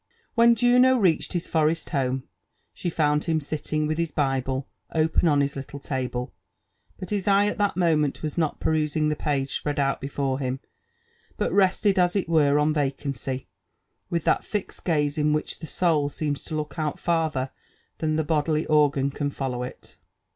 When 0.33 0.55
Juno 0.55 0.95
reached 0.97 1.33
his 1.33 1.45
forest 1.45 1.91
home, 1.91 2.23
she 2.73 2.89
found 2.89 3.25
him 3.25 3.39
sitting 3.39 3.85
with 3.85 3.99
his 3.99 4.09
Bible 4.09 4.67
open 4.95 5.27
on 5.27 5.41
his 5.41 5.55
little 5.55 5.77
table; 5.77 6.33
but 6.97 7.11
his 7.11 7.27
eye 7.27 7.45
at 7.45 7.59
that 7.59 7.77
moment 7.77 8.23
was 8.23 8.35
not 8.35 8.59
perus 8.59 8.95
ing 8.95 9.09
the 9.09 9.15
page 9.15 9.55
spread 9.59 9.77
out 9.79 10.01
before 10.01 10.39
him, 10.39 10.59
but 11.37 11.53
rested 11.53 11.99
as 11.99 12.15
it 12.15 12.27
were 12.27 12.57
on 12.57 12.73
vacancy, 12.73 13.47
with 14.09 14.25
(hat 14.25 14.43
fixed 14.43 14.85
gaze 14.85 15.19
in 15.19 15.33
which 15.33 15.59
the 15.59 15.67
soul 15.67 16.09
seems 16.09 16.43
to 16.45 16.55
look 16.55 16.79
out 16.79 16.97
farther 16.97 17.51
than 17.99 18.15
the 18.15 18.23
bodily 18.23 18.65
organ 18.65 19.11
can 19.11 19.29
follow 19.29 19.61
it. 19.61 19.97